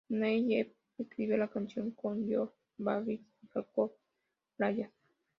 [0.09, 3.93] Neil y Reid Perry co-escribió la canción con John Davidson y Jacob
[4.57, 4.91] Bryant.